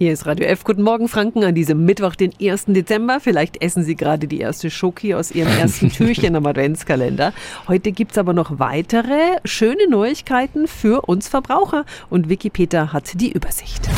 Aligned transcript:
Hier 0.00 0.12
ist 0.12 0.26
Radio 0.26 0.46
F. 0.46 0.62
Guten 0.62 0.82
Morgen, 0.82 1.08
Franken, 1.08 1.42
an 1.42 1.56
diesem 1.56 1.84
Mittwoch, 1.84 2.14
den 2.14 2.32
1. 2.40 2.66
Dezember. 2.66 3.18
Vielleicht 3.18 3.60
essen 3.60 3.82
Sie 3.82 3.96
gerade 3.96 4.28
die 4.28 4.38
erste 4.38 4.70
Schoki 4.70 5.12
aus 5.12 5.32
Ihrem 5.32 5.50
ersten 5.58 5.88
Türchen 5.92 6.36
am 6.36 6.46
Adventskalender. 6.46 7.32
Heute 7.66 7.90
gibt's 7.90 8.16
aber 8.16 8.32
noch 8.32 8.60
weitere 8.60 9.40
schöne 9.44 9.88
Neuigkeiten 9.90 10.68
für 10.68 11.00
uns 11.08 11.26
Verbraucher. 11.26 11.84
Und 12.10 12.28
Peter 12.48 12.92
hat 12.92 13.20
die 13.20 13.32
Übersicht. 13.32 13.88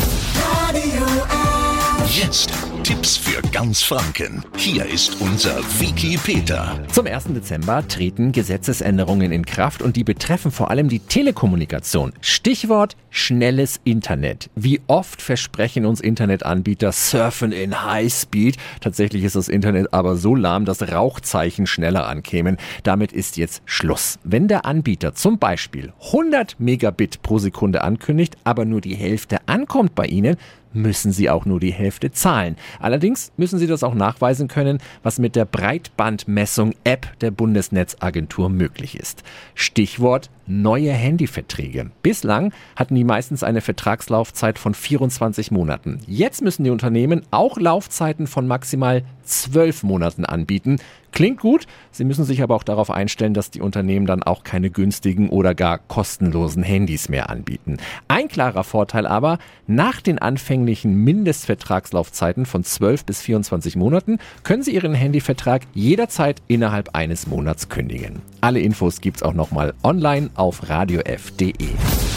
Radio 0.71 1.05
F. 1.05 2.19
Jetzt 2.19 2.51
Tipps 2.91 3.17
für 3.17 3.41
ganz 3.53 3.83
Franken. 3.83 4.45
Hier 4.57 4.85
ist 4.85 5.21
unser 5.21 5.59
Wiki 5.79 6.19
Peter. 6.21 6.77
Zum 6.91 7.07
1. 7.07 7.27
Dezember 7.27 7.87
treten 7.87 8.33
Gesetzesänderungen 8.33 9.31
in 9.31 9.47
Kraft 9.47 9.81
und 9.81 9.95
die 9.95 10.03
betreffen 10.03 10.51
vor 10.51 10.73
allem 10.73 10.89
die 10.89 10.99
Telekommunikation. 10.99 12.13
Stichwort 12.21 12.97
schnelles 13.09 13.81
Internet. 13.85 14.51
Wie 14.57 14.81
oft 14.89 15.23
versprechen 15.23 15.87
uns 15.87 16.01
Internetanbieter 16.01 16.91
Surfen 16.91 17.53
in 17.53 17.85
Highspeed? 17.85 18.57
Tatsächlich 18.81 19.23
ist 19.23 19.37
das 19.37 19.49
Internet 19.49 19.95
aber 19.95 20.17
so 20.17 20.35
lahm, 20.35 20.65
dass 20.65 20.83
Rauchzeichen 20.83 21.69
schneller 21.69 22.09
ankämen. 22.09 22.57
Damit 22.83 23.13
ist 23.13 23.37
jetzt 23.37 23.63
Schluss. 23.67 24.19
Wenn 24.25 24.49
der 24.49 24.65
Anbieter 24.67 25.15
zum 25.15 25.39
Beispiel 25.39 25.93
100 26.07 26.59
Megabit 26.59 27.23
pro 27.23 27.39
Sekunde 27.39 27.85
ankündigt, 27.85 28.37
aber 28.43 28.65
nur 28.65 28.81
die 28.81 28.97
Hälfte 28.97 29.39
ankommt 29.47 29.95
bei 29.95 30.07
Ihnen, 30.07 30.37
müssen 30.73 31.13
Sie 31.13 31.31
auch 31.31 31.45
nur 31.45 31.61
die 31.61 31.73
Hälfte 31.73 32.13
zahlen. 32.13 32.57
Allerdings 32.79 33.33
müssen 33.37 33.59
Sie 33.59 33.67
das 33.67 33.83
auch 33.83 33.95
nachweisen 33.95 34.49
können, 34.49 34.79
was 35.03 35.19
mit 35.19 35.37
der 35.37 35.45
Breitbandmessung 35.45 36.75
App 36.85 37.19
der 37.21 37.31
Bundesnetzagentur 37.31 38.49
möglich 38.49 38.99
ist. 38.99 39.23
Stichwort 39.55 40.31
neue 40.51 40.93
Handyverträge. 40.93 41.91
Bislang 42.03 42.53
hatten 42.77 42.95
die 42.95 43.05
meistens 43.05 43.43
eine 43.43 43.61
Vertragslaufzeit 43.61 44.59
von 44.59 44.75
24 44.75 45.51
Monaten. 45.51 46.01
Jetzt 46.07 46.43
müssen 46.43 46.65
die 46.65 46.71
Unternehmen 46.71 47.23
auch 47.31 47.59
Laufzeiten 47.59 48.27
von 48.27 48.47
maximal 48.47 49.05
12 49.23 49.85
Monaten 49.85 50.25
anbieten. 50.25 50.79
Klingt 51.13 51.41
gut, 51.41 51.67
Sie 51.93 52.05
müssen 52.05 52.25
sich 52.25 52.43
aber 52.43 52.55
auch 52.55 52.63
darauf 52.63 52.91
einstellen, 52.91 53.35
dass 53.35 53.51
die 53.51 53.61
Unternehmen 53.61 54.07
dann 54.07 54.23
auch 54.23 54.45
keine 54.45 54.71
günstigen 54.71 55.29
oder 55.29 55.55
gar 55.55 55.79
kostenlosen 55.79 56.63
Handys 56.63 57.09
mehr 57.09 57.31
anbieten. 57.31 57.79
Ein 58.09 58.29
klarer 58.29 58.65
Vorteil 58.65 59.07
aber, 59.07 59.39
nach 59.67 60.01
den 60.01 60.19
anfänglichen 60.19 60.95
Mindestvertragslaufzeiten 60.95 62.47
von 62.47 62.65
12 62.65 63.05
bis 63.05 63.21
24 63.23 63.77
Monaten 63.77 64.19
können 64.45 64.63
Sie 64.63 64.75
Ihren 64.75 64.95
Handyvertrag 64.95 65.63
jederzeit 65.75 66.43
innerhalb 66.47 66.95
eines 66.95 67.27
Monats 67.27 67.69
kündigen. 67.69 68.23
Alle 68.41 68.61
Infos 68.61 69.01
gibt's 69.01 69.23
auch 69.23 69.35
nochmal 69.35 69.75
online 69.83 70.31
auf 70.35 70.69
radiof.de. 70.69 71.53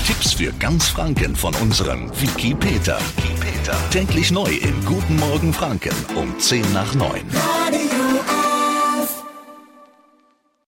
Tipps 0.06 0.34
für 0.34 0.52
ganz 0.60 0.88
Franken 0.88 1.36
von 1.36 1.54
unserem 1.56 2.10
Wiki 2.22 2.54
Peter. 2.54 2.98
Wiki 3.18 3.34
Peter. 3.40 3.78
Täglich 3.90 4.32
neu 4.32 4.50
im 4.50 4.86
Guten 4.86 5.16
Morgen 5.18 5.54
Franken 5.54 5.96
um 6.16 6.38
10 6.38 6.74
nach 6.74 6.94
9. 6.94 7.10
Radio 7.34 7.83